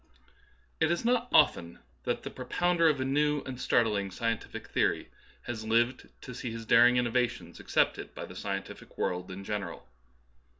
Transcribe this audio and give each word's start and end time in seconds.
It 0.79 0.89
is 0.89 1.05
not 1.05 1.29
often 1.31 1.77
that 2.05 2.23
the 2.23 2.31
propounder 2.31 2.87
of 2.89 2.99
a 2.99 3.05
new 3.05 3.41
and 3.43 3.61
startling 3.61 4.09
scientific 4.09 4.67
theory 4.69 5.11
has 5.43 5.63
lived 5.63 6.09
to 6.21 6.33
see 6.33 6.49
his 6.51 6.65
daring 6.65 6.97
innovations 6.97 7.59
accepted 7.59 8.15
by 8.15 8.25
the 8.25 8.35
scientific 8.35 8.97
world 8.97 9.29
in 9.29 9.43
general. 9.43 9.87